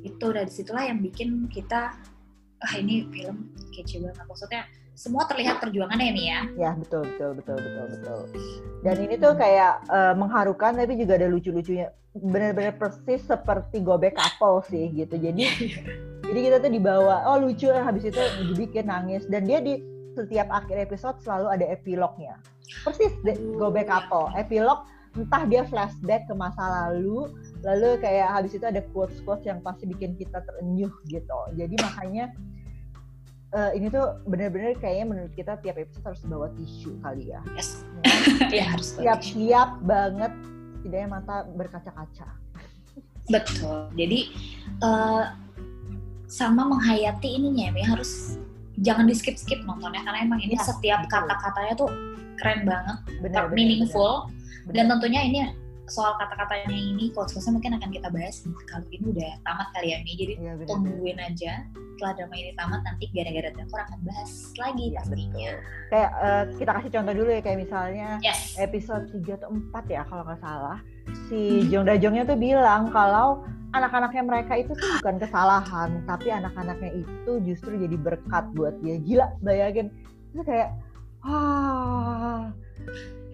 Itu 0.00 0.26
dari 0.28 0.50
situlah 0.50 0.84
yang 0.84 0.98
bikin 0.98 1.46
kita 1.48 1.94
ah 2.58 2.72
ini 2.74 3.06
film 3.08 3.54
kece 3.70 4.02
banget 4.02 4.18
maksudnya 4.20 4.62
semua 4.98 5.22
terlihat 5.30 5.62
perjuangannya 5.62 6.06
ini 6.10 6.22
ya. 6.26 6.40
Ya 6.58 6.70
betul 6.74 7.06
betul 7.14 7.38
betul 7.38 7.56
betul 7.62 7.86
betul. 7.94 8.20
Dan 8.82 8.96
ini 8.98 9.14
tuh 9.14 9.32
kayak 9.38 9.86
eh, 9.86 10.14
mengharukan 10.18 10.74
tapi 10.74 10.98
juga 10.98 11.22
ada 11.22 11.30
lucu-lucunya. 11.30 11.94
Benar-benar 12.18 12.74
persis 12.82 13.22
seperti 13.22 13.78
gobek 13.78 14.18
couple 14.18 14.66
sih 14.66 14.90
gitu. 14.90 15.14
Jadi 15.14 15.46
jadi 16.26 16.38
kita 16.50 16.56
tuh 16.58 16.72
dibawa 16.74 17.30
oh 17.30 17.38
lucu 17.38 17.70
habis 17.70 18.10
itu 18.10 18.18
dibikin 18.50 18.90
nangis 18.90 19.22
dan 19.30 19.46
dia 19.46 19.62
di 19.62 19.78
setiap 20.18 20.50
akhir 20.50 20.90
episode 20.90 21.14
selalu 21.22 21.46
ada 21.54 21.66
epilognya. 21.70 22.34
Persis 22.82 23.14
gobek 23.54 23.86
couple. 23.86 24.34
Epilog 24.34 24.82
entah 25.14 25.46
dia 25.46 25.62
flashback 25.70 26.26
ke 26.26 26.34
masa 26.34 26.90
lalu 26.90 27.30
lalu 27.62 27.98
kayak 28.02 28.34
habis 28.34 28.54
itu 28.54 28.66
ada 28.66 28.82
quotes-quotes 28.94 29.46
yang 29.46 29.62
pasti 29.62 29.86
bikin 29.86 30.18
kita 30.18 30.42
terenyuh 30.42 30.90
gitu. 31.06 31.38
Jadi 31.54 31.74
makanya 31.78 32.34
eh, 33.54 33.70
ini 33.80 33.86
tuh 33.88 34.20
bener-bener 34.28 34.76
kayaknya 34.76 35.06
menurut 35.08 35.32
kita 35.32 35.56
tiap 35.64 35.76
episode 35.80 36.04
harus 36.04 36.22
bawa 36.28 36.48
tisu 36.56 36.96
kali 37.00 37.32
ya. 37.32 37.40
Yes. 37.56 37.82
Ya. 38.48 38.64
ya 38.64 38.64
harus. 38.72 38.88
Siap-siap 38.96 39.82
banget, 39.84 40.32
setidaknya 40.80 41.08
mata 41.10 41.44
berkaca-kaca. 41.52 42.28
Betul. 43.28 43.92
Jadi 43.96 44.20
eh, 44.80 45.24
sama 46.28 46.68
menghayati 46.68 47.40
ininya 47.40 47.72
ya 47.72 47.86
harus 47.96 48.36
jangan 48.84 49.08
di 49.08 49.14
skip 49.16 49.36
skip 49.40 49.64
nontonnya 49.64 50.04
karena 50.04 50.28
emang 50.28 50.40
ini 50.44 50.54
Ya, 50.54 50.62
setiap 50.64 51.08
kata-katanya 51.08 51.74
tuh 51.74 51.90
keren 52.38 52.62
banget, 52.68 52.96
Benar, 53.24 53.50
benar, 53.50 53.56
meaningful 53.56 54.30
benar. 54.68 54.74
dan 54.76 54.84
tentunya 54.96 55.20
ini 55.26 55.38
soal 55.88 56.12
kata-katanya 56.16 56.70
ini 56.70 57.10
quotes-quotesnya 57.10 57.52
mungkin 57.52 57.72
akan 57.76 57.90
kita 57.90 58.08
bahas 58.08 58.40
kalau 58.64 58.86
ini 58.88 59.04
udah 59.08 59.30
tamat 59.42 59.68
kali 59.72 59.88
ya 59.90 59.98
Mi 60.04 60.12
jadi 60.14 60.34
bener. 60.36 60.66
tungguin 60.68 61.18
aja. 61.18 61.52
Setelah 61.98 62.12
drama 62.14 62.34
ini 62.38 62.52
tamat 62.54 62.80
nanti 62.86 63.04
gara-gara 63.10 63.48
drakor 63.50 63.80
akan 63.82 63.98
bahas 64.06 64.30
lagi 64.54 64.84
Iya, 64.86 65.02
pastinya. 65.02 65.50
Kayak 65.90 66.10
eh, 66.14 66.44
kita 66.54 66.70
kasih 66.78 66.90
contoh 66.94 67.14
dulu 67.16 67.30
ya 67.32 67.40
kayak 67.42 67.58
misalnya 67.58 68.08
yes. 68.22 68.54
episode 68.56 69.04
3 69.10 69.38
atau 69.42 69.48
4 69.50 69.82
ya 69.90 70.02
kalau 70.06 70.22
nggak 70.22 70.40
salah. 70.40 70.78
Si 71.26 71.40
Hmm. 71.58 71.66
Jong 71.72 71.84
Dajongnya 71.88 72.24
tuh 72.24 72.38
bilang 72.38 72.92
kalau 72.92 73.42
anak-anaknya 73.74 74.22
mereka 74.24 74.52
itu 74.56 74.72
tuh 74.72 74.88
bukan 75.00 75.16
kesalahan 75.18 75.90
tapi 76.04 76.28
anak-anaknya 76.28 76.90
itu 77.02 77.32
justru 77.42 77.74
jadi 77.76 77.96
berkat 77.96 78.44
buat 78.54 78.76
dia. 78.78 78.96
Gila 79.00 79.26
bayangin. 79.40 79.90
Itu 80.30 80.44
kayak 80.44 80.70
wah 81.26 82.46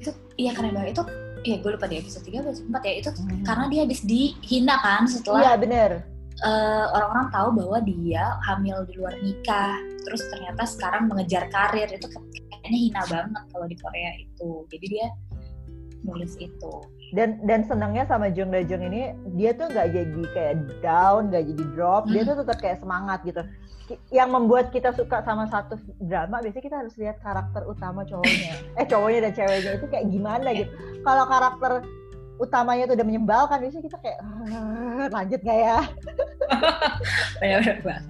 itu 0.00 0.10
iya 0.36 0.50
keren 0.52 0.72
banget 0.72 0.96
itu 0.96 1.04
iya 1.44 1.56
gue 1.56 1.70
lupa 1.70 1.86
di 1.86 2.00
episode 2.00 2.24
3 2.24 2.40
episode 2.42 2.68
4 2.68 2.82
ya. 2.82 2.92
Itu 2.98 3.10
Hmm. 3.12 3.44
karena 3.44 3.64
dia 3.68 3.80
habis 3.84 4.00
dihina 4.02 4.76
kan 4.80 5.04
setelah 5.04 5.40
iya 5.40 5.54
bener. 5.56 5.90
eh, 6.34 6.86
orang-orang 6.90 7.30
tahu 7.30 7.48
bahwa 7.54 7.78
dia 7.80 8.24
hamil 8.42 8.82
di 8.84 8.98
luar 8.98 9.14
nikah. 9.22 9.76
Terus 10.02 10.20
ternyata 10.28 10.66
sekarang 10.66 11.06
mengejar 11.06 11.46
karir. 11.46 11.86
Itu 11.86 12.10
kayaknya 12.10 12.78
hina 12.80 13.02
banget 13.06 13.42
kalau 13.48 13.64
di 13.64 13.76
Korea 13.78 14.10
itu. 14.18 14.66
Jadi 14.66 14.86
dia 14.90 15.06
nulis 16.02 16.34
itu 16.36 16.72
dan 17.14 17.38
dan 17.42 17.62
senangnya 17.62 18.04
sama 18.04 18.26
Jong 18.28 18.50
Dajong 18.50 18.82
ini 18.84 19.02
dia 19.32 19.54
tuh 19.54 19.66
nggak 19.66 19.88
jadi 19.88 20.22
kayak 20.30 20.54
down 20.80 21.30
nggak 21.30 21.44
jadi 21.46 21.64
drop. 21.72 22.02
Dia 22.06 22.20
Hmm. 22.20 22.28
tuh 22.28 22.36
tetap 22.42 22.58
kayak 22.58 22.78
semangat 22.78 23.18
gitu. 23.22 23.42
Yang 24.10 24.28
membuat 24.30 24.66
kita 24.68 24.90
suka 24.90 25.22
sama 25.22 25.46
satu 25.46 25.76
drama 26.00 26.40
biasanya 26.40 26.64
kita 26.64 26.76
harus 26.76 26.94
lihat 26.96 27.20
karakter 27.20 27.62
utama 27.64 28.02
cowoknya. 28.02 28.52
Eh 28.80 28.84
cowoknya 28.84 29.20
dan 29.22 29.32
ceweknya 29.32 29.72
itu 29.74 29.86
kayak 29.86 30.06
gimana 30.08 30.48
gitu. 30.52 30.70
Kalau 31.00 31.24
karakter 31.24 31.72
utamanya 32.34 32.84
tuh 32.84 32.98
udah 32.98 33.06
menyebalkan 33.06 33.62
biasanya 33.62 33.84
kita 33.84 33.98
kayak 34.00 34.18
"Ah, 34.18 35.06
lanjut 35.08 35.38
nggak 35.38 35.58
ya? 35.60 35.78
Benar-benar 37.38 38.00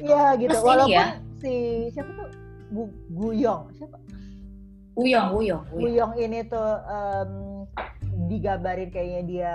iya 0.00 0.24
gitu. 0.34 0.50
Terus 0.50 0.62
ini 0.62 0.70
walaupun 0.70 0.96
ya. 0.96 1.06
si 1.36 1.52
siapa 1.90 2.10
tuh? 2.10 2.28
Bu, 2.70 2.82
Guyong 3.10 3.62
siapa? 3.76 3.96
Uyong 4.94 5.28
Uyong 5.34 5.62
Uyong 5.74 6.12
ini 6.16 6.46
tuh 6.46 6.70
em, 6.80 7.30
digambarin 8.30 8.90
kayaknya 8.90 9.22
dia 9.26 9.52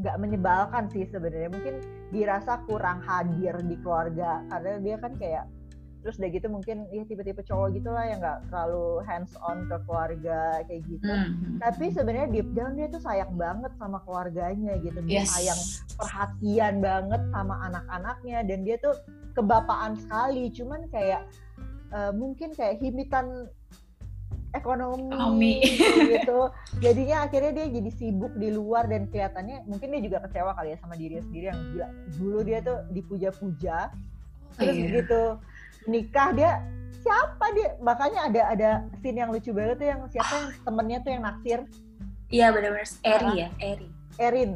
nggak 0.00 0.16
menyebalkan 0.20 0.88
sih 0.90 1.06
sebenarnya. 1.08 1.50
Mungkin 1.50 1.74
dirasa 2.14 2.62
kurang 2.66 3.02
hadir 3.02 3.54
di 3.66 3.76
keluarga 3.82 4.42
karena 4.50 4.78
dia 4.80 4.96
kan 5.00 5.12
kayak 5.18 5.44
terus 6.04 6.20
udah 6.20 6.30
gitu 6.36 6.52
mungkin 6.52 6.84
ya 6.92 7.00
tipe-tipe 7.08 7.40
cowok 7.48 7.80
gitu 7.80 7.88
lah 7.88 8.04
yang 8.04 8.20
nggak 8.20 8.44
terlalu 8.52 9.00
hands 9.08 9.32
on 9.40 9.64
ke 9.64 9.76
keluarga 9.88 10.60
kayak 10.68 10.84
gitu. 10.84 11.08
Hmm. 11.08 11.56
tapi 11.64 11.88
sebenarnya 11.96 12.28
deep 12.28 12.48
down 12.52 12.76
dia 12.76 12.92
tuh 12.92 13.00
sayang 13.00 13.32
banget 13.40 13.72
sama 13.80 14.04
keluarganya 14.04 14.76
gitu. 14.84 15.00
Dia 15.08 15.24
yes. 15.24 15.32
sayang 15.32 15.60
perhatian 15.96 16.84
banget 16.84 17.24
sama 17.32 17.56
anak-anaknya 17.72 18.38
dan 18.44 18.58
dia 18.68 18.76
tuh 18.84 18.92
kebapaan 19.32 19.96
sekali. 19.96 20.52
Cuman 20.52 20.92
kayak 20.92 21.24
eh, 21.96 22.12
mungkin 22.12 22.52
kayak 22.52 22.84
himitan 22.84 23.48
ekonomi, 24.54 25.10
Ekonomi. 25.10 25.52
gitu 26.14 26.40
jadinya 26.78 27.26
akhirnya 27.26 27.52
dia 27.52 27.66
jadi 27.68 27.90
sibuk 27.92 28.32
di 28.38 28.48
luar 28.48 28.86
dan 28.86 29.10
kelihatannya 29.10 29.66
mungkin 29.66 29.90
dia 29.90 30.00
juga 30.00 30.18
kecewa 30.24 30.54
kali 30.54 30.72
ya 30.72 30.78
sama 30.78 30.94
dirinya 30.94 31.22
sendiri 31.26 31.44
yang 31.50 31.60
gila 31.70 31.88
dulu 32.14 32.38
dia 32.40 32.58
tuh 32.62 32.78
dipuja-puja 32.90 33.78
terus 34.54 34.74
Iya. 34.74 34.82
begitu 34.86 35.22
nikah 35.84 36.28
dia 36.32 36.52
siapa 37.02 37.46
dia 37.52 37.68
makanya 37.82 38.20
ada 38.30 38.42
ada 38.48 38.70
scene 39.02 39.18
yang 39.20 39.28
lucu 39.28 39.50
banget 39.50 39.76
tuh 39.76 39.88
yang 39.90 40.00
siapa 40.08 40.32
yang 40.32 40.48
temennya 40.62 40.98
tuh 41.02 41.10
yang 41.12 41.22
naksir 41.22 41.58
iya 42.30 42.46
benar-benar 42.48 42.88
Eri 43.02 43.30
ya 43.36 43.48
Eri 43.60 43.88
Erin 44.16 44.52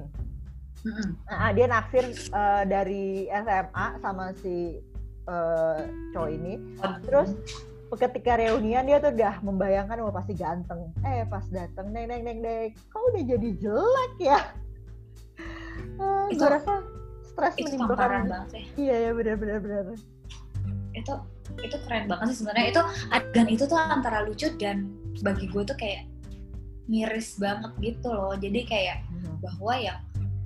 Mm-mm. 0.78 1.18
Nah, 1.26 1.50
dia 1.50 1.66
naksir 1.66 2.06
eh, 2.14 2.62
dari 2.64 3.26
SMA 3.26 3.86
sama 3.98 4.30
si 4.38 4.78
eh, 5.26 5.78
cowok 6.14 6.30
ini. 6.30 6.54
Terus 7.02 7.34
ketika 7.90 8.36
reunian 8.36 8.84
dia 8.84 8.98
tuh 8.98 9.10
udah 9.10 9.40
membayangkan 9.40 9.96
wah 9.98 10.12
pasti 10.12 10.32
ganteng. 10.32 10.92
Eh 11.00 11.24
pas 11.24 11.44
dateng 11.46 11.88
neng 11.88 12.04
neng 12.06 12.22
neng 12.22 12.38
neng, 12.38 12.68
kau 12.88 13.00
udah 13.08 13.22
jadi 13.22 13.48
jelek 13.56 14.14
ya? 14.20 14.40
Eh, 15.94 16.26
Itu- 16.30 16.42
gue 16.42 16.50
rasa 16.52 16.74
stres 17.24 17.54
itu 17.56 17.70
menimbulkan. 17.72 18.26
banget 18.26 18.50
ya 18.50 18.62
Iya 18.76 18.96
ya 18.98 19.10
benar 19.14 19.36
benar 19.36 19.58
benar. 19.60 19.84
itu 20.90 21.12
itu 21.58 21.76
keren 21.80 22.04
banget 22.06 22.26
sih 22.28 22.36
sebenarnya 22.36 22.66
itu 22.68 22.82
adegan 23.08 23.46
itu 23.46 23.64
tuh 23.64 23.78
antara 23.78 24.22
lucu 24.22 24.46
dan 24.56 24.90
bagi 25.20 25.46
gue 25.46 25.62
tuh 25.62 25.74
kayak 25.74 26.06
miris 26.84 27.34
banget 27.36 27.70
gitu 27.78 28.10
loh 28.10 28.34
jadi 28.34 28.60
kayak 28.64 28.98
bahwa 29.38 29.74
yang 29.74 29.98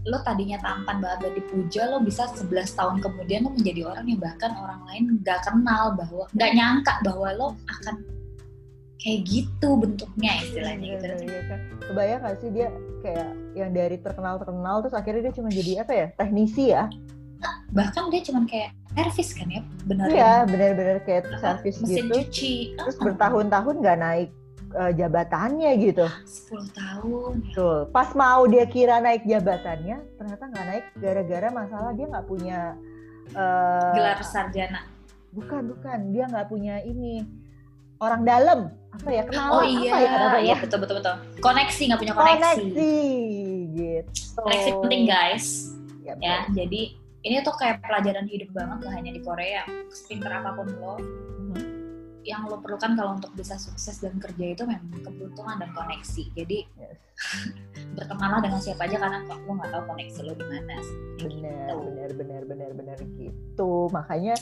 lo 0.03 0.19
tadinya 0.27 0.59
tampan 0.59 0.99
banget 0.99 1.19
dan 1.23 1.33
dipuja 1.39 1.83
lo 1.87 2.03
bisa 2.03 2.27
11 2.27 2.51
tahun 2.75 2.97
kemudian 2.99 3.47
lo 3.47 3.51
menjadi 3.55 3.87
orang 3.87 4.07
yang 4.11 4.19
bahkan 4.19 4.51
orang 4.59 4.83
lain 4.91 5.03
nggak 5.23 5.41
kenal 5.47 5.95
bahwa 5.95 6.25
nggak 6.35 6.51
nyangka 6.59 6.95
bahwa 7.07 7.29
lo 7.39 7.49
akan 7.71 7.95
kayak 8.99 9.21
gitu 9.27 9.69
bentuknya 9.79 10.31
istilahnya 10.43 10.87
gitu 10.95 11.05
Iya, 11.07 11.17
iya, 11.27 11.41
kan. 11.51 11.59
Kebayang 11.83 12.21
gak 12.23 12.37
sih 12.39 12.51
dia 12.55 12.69
kayak 13.03 13.31
yang 13.59 13.71
dari 13.75 13.97
terkenal 13.99 14.39
terkenal 14.39 14.79
terus 14.79 14.95
akhirnya 14.95 15.27
dia 15.27 15.35
cuma 15.35 15.49
jadi 15.51 15.73
apa 15.83 15.93
ya 15.93 16.07
teknisi 16.15 16.65
ya? 16.71 16.87
bahkan 17.75 18.07
dia 18.15 18.23
cuman 18.23 18.47
kayak 18.47 18.71
servis 18.95 19.35
kan 19.35 19.49
ya 19.51 19.63
benerin 19.89 20.15
Iya 20.15 20.33
benar-benar 20.47 20.99
kayak 21.03 21.23
servis 21.43 21.83
mesin 21.83 22.07
gitu. 22.07 22.15
cuci 22.23 22.53
Terus 22.79 22.97
Ah, 23.01 23.03
bertahun-tahun 23.11 23.75
nggak 23.83 23.99
naik 23.99 24.29
eh, 24.73 24.93
jabatannya 24.97 25.71
gitu. 25.81 26.07
10 26.09 26.73
tahun. 26.73 27.33
Betul. 27.49 27.79
Pas 27.93 28.11
mau 28.17 28.43
dia 28.49 28.65
kira 28.65 28.99
naik 28.99 29.25
jabatannya, 29.29 30.01
ternyata 30.17 30.45
nggak 30.49 30.67
naik 30.69 30.85
gara-gara 30.99 31.49
masalah 31.53 31.91
dia 31.93 32.07
nggak 32.09 32.27
punya 32.27 32.61
eh, 33.33 33.93
gelar 33.95 34.21
sarjana. 34.25 34.81
Bukan 35.33 35.73
bukan. 35.77 35.99
Dia 36.13 36.25
nggak 36.29 36.49
punya 36.49 36.81
ini 36.85 37.25
orang 38.03 38.23
dalam. 38.27 38.61
Apa 38.93 39.09
ya? 39.09 39.23
Kenalan 39.25 39.53
oh 39.55 39.63
apa 39.63 39.71
iya 39.71 39.93
ya 39.95 40.11
apa 40.13 40.39
iya 40.43 40.53
ya? 40.53 40.57
betul 40.59 40.79
betul 40.83 40.97
betul. 41.01 41.15
Koneksi 41.41 41.83
nggak 41.89 42.01
punya 42.03 42.13
koneksi. 42.13 42.43
Koneksi 42.43 42.95
gitu. 43.73 44.39
koneksi 44.43 44.71
penting 44.83 45.03
guys. 45.09 45.47
Ya, 46.03 46.13
ya 46.19 46.37
jadi 46.51 46.99
ini 47.23 47.39
tuh 47.47 47.55
kayak 47.55 47.87
pelajaran 47.87 48.27
hidup 48.27 48.51
banget 48.51 48.83
gak 48.83 48.95
hanya 48.99 49.11
di 49.15 49.23
Korea. 49.23 49.63
Sepinter 49.95 50.43
apa 50.43 50.59
pun 50.59 50.67
lo. 50.83 50.99
Yang 52.23 52.47
lo 52.47 52.63
perlukan 52.63 52.95
kalau 52.95 53.19
untuk 53.19 53.33
bisa 53.35 53.59
sukses 53.59 53.99
dan 53.99 54.15
kerja 54.23 54.55
itu 54.55 54.63
memang 54.63 55.03
keberuntungan 55.03 55.57
dan 55.59 55.71
koneksi 55.75 56.25
jadi 56.39 56.59
Yes. 56.79 56.99
bertemanlah 57.99 58.41
dengan 58.41 58.61
siapa 58.63 58.89
aja 58.89 58.97
karena 58.99 59.19
kok 59.29 59.39
lo 59.45 59.53
nggak 59.59 59.71
tahu 59.71 59.83
koneksi 59.95 60.21
lo 60.25 60.33
di 60.33 60.47
mana 60.49 60.77
benar 61.21 61.67
gitu. 61.69 61.77
benar 61.87 62.11
benar 62.17 62.43
benar 62.49 62.71
benar 62.73 62.99
gitu 63.19 63.73
makanya 63.93 64.35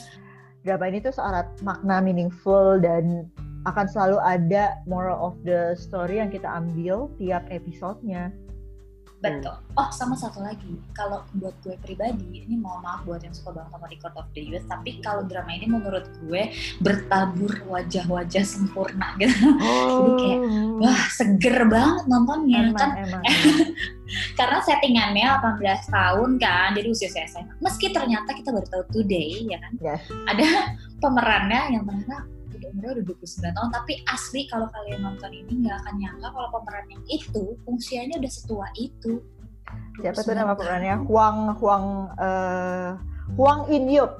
drama 0.63 0.85
ini 0.87 0.99
tuh 1.03 1.13
syarat 1.13 1.47
makna 1.65 1.97
meaningful 1.99 2.79
dan 2.79 3.27
akan 3.69 3.85
selalu 3.85 4.17
ada 4.25 4.81
moral 4.89 5.17
of 5.21 5.35
the 5.45 5.77
story 5.77 6.17
yang 6.17 6.33
kita 6.33 6.49
ambil 6.49 7.11
tiap 7.21 7.45
episodenya 7.53 8.33
betul. 9.21 9.55
Oh 9.77 9.89
sama 9.93 10.17
satu 10.17 10.41
lagi. 10.41 10.81
Kalau 10.97 11.23
buat 11.37 11.53
gue 11.61 11.77
pribadi 11.79 12.43
ini 12.43 12.57
mohon 12.57 12.81
maaf 12.81 13.05
buat 13.05 13.21
yang 13.21 13.31
suka 13.31 13.53
banget 13.53 13.71
sama 13.71 13.85
Record 13.87 14.15
of 14.17 14.27
the 14.33 14.41
Youth 14.41 14.65
tapi 14.65 14.99
kalau 14.99 15.23
drama 15.29 15.53
ini 15.53 15.69
menurut 15.69 16.09
gue 16.25 16.51
bertabur 16.81 17.53
wajah-wajah 17.69 18.43
sempurna 18.43 19.15
gitu. 19.21 19.33
Oh 19.61 20.17
kayak, 20.17 20.41
wah 20.81 21.03
seger 21.13 21.69
banget 21.69 22.03
nontonnya. 22.09 22.73
Emang 22.73 22.75
kan 22.75 22.91
emang 22.97 23.23
karena 24.39 24.59
settingannya 24.59 25.27
18 25.39 25.87
tahun 25.87 26.29
kan 26.35 26.75
jadi 26.75 26.87
usia 26.91 27.07
saya 27.07 27.29
SMA 27.31 27.53
meski 27.63 27.95
ternyata 27.95 28.35
kita 28.35 28.51
baru 28.51 28.67
tahu 28.67 28.83
today 28.91 29.47
ya 29.47 29.57
kan? 29.61 29.71
Yes. 29.79 30.03
ada 30.27 30.75
pemerannya 30.99 31.61
yang 31.79 31.83
ternyata 31.87 32.27
umurnya 32.71 32.91
udah 32.99 33.05
29 33.19 33.57
tahun 33.57 33.69
tapi 33.75 33.93
asli 34.07 34.41
kalau 34.47 34.67
kalian 34.71 35.01
nonton 35.03 35.31
ini 35.35 35.51
nggak 35.67 35.75
akan 35.83 35.93
nyangka 35.99 36.27
kalau 36.31 36.49
pemeran 36.55 36.85
yang 36.89 37.03
itu 37.11 37.43
usianya 37.67 38.15
udah 38.17 38.31
setua 38.31 38.67
itu. 38.79 39.21
Siapa 39.99 40.19
tuh 40.23 40.33
29 40.33 40.41
nama 40.41 40.53
pemerannya? 40.55 40.95
Huang 41.07 41.37
Huang 41.59 41.85
eh 42.19 42.91
Huang 43.39 43.59
In 43.71 43.85
Yup 43.87 44.11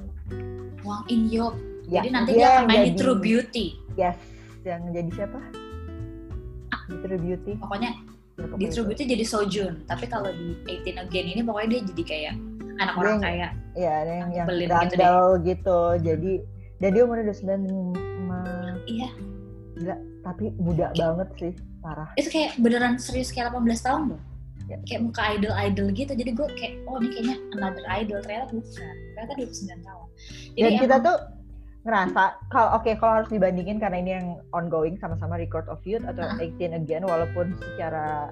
Wang 0.84 1.04
In 1.12 1.28
Yop 1.28 1.54
Ya, 1.92 2.00
jadi 2.00 2.08
nanti 2.14 2.30
dia 2.32 2.40
dia 2.40 2.48
akan 2.56 2.64
main 2.72 2.82
di 2.88 2.92
True 2.96 3.18
Beauty. 3.20 3.66
Yes 4.00 4.16
yang 4.64 4.80
jadi 4.94 5.10
siapa? 5.12 5.40
Di 6.88 6.96
True 7.04 7.20
Beauty. 7.20 7.52
Pokoknya 7.58 7.90
Ya, 8.32 8.48
di 8.56 8.66
True 8.72 8.88
itu. 8.88 8.88
Beauty 8.88 9.04
jadi 9.12 9.24
Sojun 9.28 9.72
tapi 9.84 10.08
kalau 10.08 10.32
di 10.32 10.56
18 10.64 11.04
Again 11.04 11.26
ini 11.36 11.40
pokoknya 11.44 11.68
dia 11.68 11.80
jadi 11.92 12.02
kayak 12.08 12.34
anak 12.80 12.94
orang 12.96 13.20
kaya. 13.20 13.48
ya 13.76 13.92
ada 14.02 14.12
yang, 14.24 14.30
yang 14.32 14.46
gitu 14.48 14.96
deh. 14.96 15.12
gitu, 15.44 15.80
jadi 16.00 16.32
dan 16.82 16.90
dia 16.90 17.02
umurnya 17.06 17.30
udah 17.30 17.38
95 17.38 18.90
iya. 18.90 19.08
Tapi 20.22 20.50
muda 20.58 20.90
banget 20.94 21.28
sih 21.38 21.52
parah. 21.78 22.10
Itu 22.18 22.30
kayak 22.30 22.58
beneran 22.58 22.98
serius 22.98 23.30
kayak 23.30 23.54
18 23.54 23.86
tahun 23.86 24.02
loh. 24.14 24.22
Ya. 24.70 24.78
kayak 24.86 25.02
muka 25.10 25.22
idol 25.34 25.54
idol 25.58 25.86
gitu. 25.90 26.12
Jadi 26.14 26.30
gue 26.32 26.46
kayak 26.54 26.74
oh 26.86 27.02
ini 27.02 27.08
kayaknya 27.10 27.36
another 27.58 27.86
idol. 27.90 28.18
Ternyata 28.22 28.54
bukan. 28.54 28.94
Ternyata 29.14 29.32
29 29.38 29.82
tahun. 29.82 30.06
Jadi 30.54 30.62
dan 30.62 30.72
kita 30.78 30.96
emang- 30.98 31.06
tuh 31.06 31.16
ngerasa 31.82 32.22
kalau 32.46 32.68
oke 32.78 32.90
kalau 32.94 33.14
harus 33.18 33.30
dibandingin 33.34 33.82
karena 33.82 33.98
ini 33.98 34.10
yang 34.22 34.28
ongoing 34.54 34.94
sama-sama 35.02 35.34
Record 35.34 35.66
of 35.66 35.82
Youth 35.82 36.06
atau 36.06 36.22
Ah. 36.22 36.38
18 36.38 36.70
Again 36.78 37.02
walaupun 37.02 37.58
secara 37.58 38.30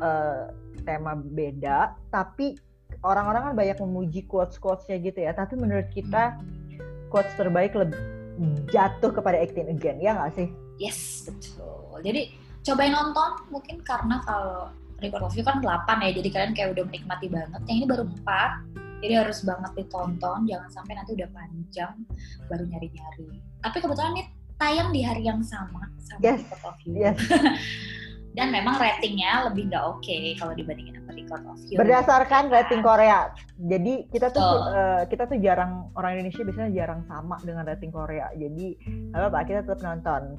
eh, 0.00 0.42
tema 0.86 1.12
beda, 1.12 1.92
tapi 2.08 2.56
orang-orang 3.04 3.52
kan 3.52 3.54
banyak 3.58 3.78
memuji 3.84 4.24
quotes-quotesnya 4.24 4.96
gitu 5.02 5.20
ya. 5.20 5.36
Tapi 5.36 5.60
menurut 5.60 5.92
kita 5.92 6.40
quotes 7.10 7.34
terbaik 7.34 7.74
lebih 7.74 7.98
jatuh 8.72 9.12
kepada 9.12 9.36
Acting 9.36 9.68
Again, 9.68 10.00
ya 10.00 10.16
nggak 10.16 10.32
sih? 10.32 10.48
Yes, 10.80 11.28
betul. 11.28 12.00
Jadi 12.00 12.32
cobain 12.64 12.94
nonton 12.94 13.30
mungkin 13.52 13.84
karena 13.84 14.22
kalau 14.24 14.72
record 15.04 15.28
of 15.28 15.36
you 15.36 15.44
kan 15.44 15.60
8 15.60 16.00
ya, 16.00 16.10
jadi 16.16 16.28
kalian 16.32 16.52
kayak 16.56 16.68
udah 16.72 16.84
menikmati 16.88 17.26
banget. 17.28 17.60
Yang 17.68 17.76
ini 17.76 17.86
baru 17.88 18.04
4, 18.08 19.04
jadi 19.04 19.14
harus 19.20 19.38
banget 19.44 19.70
ditonton. 19.76 20.38
Jangan 20.48 20.70
sampai 20.72 20.92
nanti 20.96 21.10
udah 21.16 21.28
panjang 21.36 21.94
baru 22.48 22.64
nyari-nyari. 22.64 23.28
Tapi 23.60 23.76
kebetulan 23.76 24.12
ini 24.16 24.24
tayang 24.56 24.88
di 24.92 25.00
hari 25.04 25.24
yang 25.24 25.40
sama 25.44 25.88
sama 26.00 26.20
Yes, 26.20 26.40
record 26.48 26.64
of 26.64 26.78
you. 26.84 26.92
yes. 26.96 27.16
Dan 28.30 28.54
memang 28.54 28.78
ratingnya 28.78 29.50
lebih 29.50 29.74
nggak 29.74 29.84
oke 29.90 30.16
kalau 30.38 30.54
dibandingin 30.54 31.02
sama 31.02 31.12
record 31.18 31.42
of 31.50 31.58
you. 31.66 31.76
Berdasarkan 31.78 32.46
rating 32.46 32.82
Korea. 32.82 33.34
Jadi 33.58 34.06
kita 34.06 34.30
tuh 34.30 34.38
Betul. 34.38 34.78
eh, 34.78 35.02
kita 35.10 35.22
tuh 35.26 35.38
jarang 35.42 35.90
orang 35.98 36.10
Indonesia 36.18 36.42
biasanya 36.46 36.70
jarang 36.70 37.00
sama 37.10 37.36
dengan 37.42 37.66
rating 37.66 37.90
Korea. 37.90 38.30
Jadi 38.38 38.78
apa 39.10 39.26
apa 39.34 39.38
kita 39.42 39.60
tetap 39.66 39.80
nonton. 39.82 40.38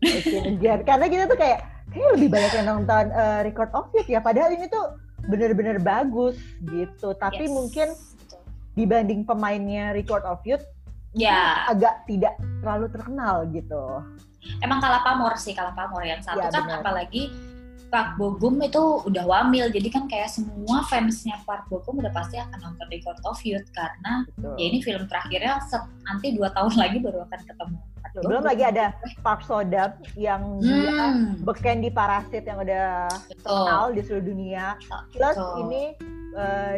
Karena 0.88 1.06
kita 1.10 1.24
tuh 1.26 1.38
kayak 1.38 1.58
kayak 1.90 2.10
lebih 2.14 2.28
banyak 2.30 2.52
yang 2.62 2.66
nonton 2.78 3.04
eh, 3.10 3.40
Record 3.42 3.70
of 3.74 3.90
Youth 3.90 4.06
ya. 4.08 4.22
Padahal 4.22 4.54
ini 4.54 4.70
tuh 4.70 4.94
bener-bener 5.26 5.82
bagus 5.82 6.38
gitu. 6.62 7.10
Tapi 7.18 7.50
Yes. 7.50 7.52
mungkin 7.52 7.88
dibanding 8.78 9.26
pemainnya 9.26 9.90
Record 9.92 10.22
of 10.24 10.38
Youth 10.46 10.62
Ya, 11.10 11.66
agak 11.66 12.06
tidak 12.06 12.38
terlalu 12.62 12.86
terkenal 12.94 13.42
gitu. 13.50 13.82
Emang 14.58 14.78
kalah 14.78 15.00
pamor 15.00 15.34
sih 15.34 15.52
kalah 15.52 15.72
pamor 15.72 16.02
yang 16.02 16.18
satu 16.18 16.40
Ya, 16.40 16.48
kan 16.48 16.64
benar. 16.64 16.80
apalagi 16.80 17.28
Park 17.86 18.14
Bo 18.14 18.30
Gum 18.32 18.54
itu 18.60 18.78
udah 19.02 19.24
wamil 19.24 19.66
jadi 19.66 19.88
kan 19.88 20.06
kayak 20.06 20.30
semua 20.30 20.86
fansnya 20.86 21.42
Park 21.42 21.66
Bo 21.66 21.80
Gum 21.80 21.98
udah 21.98 22.10
pasti 22.10 22.38
akan 22.38 22.58
nonton 22.60 22.86
Record 22.88 23.18
of 23.24 23.40
Youth 23.40 23.66
karena 23.70 24.22
gitu. 24.28 24.48
ya 24.54 24.64
ini 24.64 24.78
film 24.78 25.04
terakhirnya 25.04 25.58
set- 25.60 25.90
nanti 26.04 26.30
dua 26.30 26.48
tahun 26.50 26.70
lagi 26.76 26.98
baru 26.98 27.26
akan 27.26 27.40
ketemu 27.42 27.76
Park 27.96 28.12
Bo 28.12 28.20
Belum 28.24 28.42
lagi 28.44 28.62
ada 28.64 28.84
Park 29.20 29.40
Sodam 29.42 29.90
yang 30.14 30.42
dia 30.60 30.94
hmm, 31.10 31.42
beken 31.42 31.78
di 31.80 31.90
Parasit 31.90 32.44
yang 32.44 32.58
udah 32.58 33.10
betul 33.26 33.42
terkenal 33.42 33.84
di 33.90 34.00
seluruh 34.00 34.24
dunia. 34.24 34.66
Plus 35.10 35.34
Betul. 35.34 35.54
ini 35.60 35.82
eh, 36.32 36.74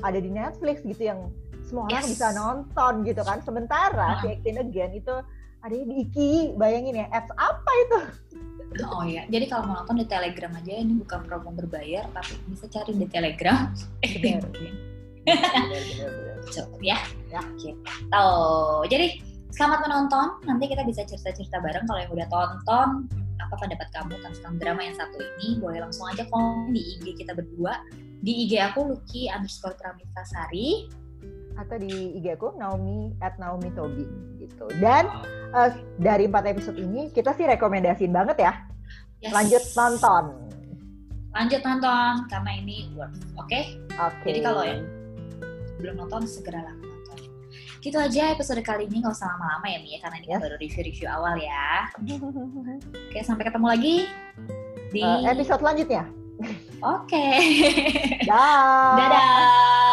ada 0.00 0.18
di 0.18 0.30
Netflix 0.30 0.80
gitu 0.82 1.02
yang 1.04 1.28
semua 1.62 1.84
orang 1.86 2.00
Yes. 2.00 2.08
bisa 2.10 2.26
nonton 2.32 2.92
gitu 3.02 3.20
kan. 3.20 3.40
Sementara 3.40 4.16
Hmm. 4.16 4.20
si 4.22 4.26
Acting 4.34 4.56
Again 4.58 4.92
itu 4.94 5.14
ada 5.64 5.72
di 5.72 6.04
Iki, 6.04 6.60
bayangin 6.60 7.00
ya 7.00 7.06
apps 7.08 7.32
apa 7.40 7.72
itu? 7.88 8.00
oh 8.90 9.06
ya 9.06 9.22
jadi 9.30 9.46
kalau 9.46 9.70
mau 9.70 9.78
nonton 9.78 10.02
di 10.02 10.06
Telegram 10.10 10.50
aja 10.58 10.72
ini 10.74 10.98
bukan 10.98 11.22
promo 11.22 11.54
berbayar 11.54 12.10
tapi 12.10 12.34
bisa 12.50 12.66
cari 12.68 12.92
di 12.92 13.06
Telegram. 13.08 13.70
Bener. 14.02 14.44
Ya. 16.84 17.00
Ya. 17.32 17.40
gitu 17.56 17.72
jadi 18.92 19.16
selamat 19.56 19.88
menonton. 19.88 20.44
Nanti 20.44 20.68
kita 20.68 20.84
bisa 20.84 21.08
cerita-cerita 21.08 21.64
bareng. 21.64 21.88
Kalau 21.88 22.00
yang 22.04 22.12
udah 22.12 22.28
tonton 22.28 22.88
apa 23.40 23.54
pendapat 23.56 23.88
kamu 23.96 24.20
tentang 24.20 24.54
drama 24.60 24.80
yang 24.84 24.92
satu 24.92 25.16
ini 25.16 25.56
boleh 25.64 25.80
langsung 25.80 26.04
aja 26.12 26.28
komen 26.28 26.76
di 26.76 27.00
IG 27.00 27.24
kita 27.24 27.32
berdua. 27.32 27.80
Di 28.20 28.44
IG 28.44 28.60
aku 28.60 28.92
Lucky 28.92 29.32
underscore 29.32 29.72
Pramitasari 29.80 30.92
Atau 31.54 31.78
di 31.78 31.88
IG 32.14 32.34
aku 32.34 32.54
Naomi 32.54 33.14
at 33.18 33.36
Naomi 33.36 33.70
Tobi 33.70 34.04
gitu. 34.36 34.66
Dan 34.76 35.06
eh, 35.50 35.70
dari 35.96 36.24
empat 36.24 36.44
episode 36.46 36.76
ini 36.76 37.08
kita 37.08 37.32
sih 37.32 37.44
rekomendasiin 37.44 38.10
banget 38.10 38.38
ya. 38.40 38.52
Yes. 39.20 39.32
Lanjut 39.32 39.62
nonton. 39.74 40.24
lanjut 41.30 41.58
nonton 41.60 42.30
karena 42.30 42.50
ini 42.54 42.94
worth 42.94 43.18
oke 43.34 43.60
Oke. 43.90 44.22
jadi 44.22 44.38
kalau 44.38 44.62
yang 44.62 44.86
belum 45.76 45.98
nonton 45.98 46.30
segeralah 46.30 46.70
nonton 46.70 47.26
gitu 47.82 47.98
aja 47.98 48.30
episode 48.30 48.62
kali 48.62 48.86
ini 48.86 49.02
nggak 49.02 49.10
usah 49.10 49.34
lama-lama 49.34 49.66
ya 49.66 49.82
Mia 49.82 49.98
karena 49.98 50.16
ini 50.22 50.26
Yes. 50.30 50.38
baru 50.38 50.54
review-review 50.56 51.08
awal 51.10 51.34
ya 51.34 51.90
oke 53.10 53.18
sampai 53.18 53.50
ketemu 53.50 53.66
lagi 53.66 53.96
di 54.94 55.02
Eh, 55.02 55.26
episode 55.26 55.58
selanjutnya. 55.58 56.06
oke 56.78 57.26
Dah. 58.30 58.94
dadah 58.94 59.83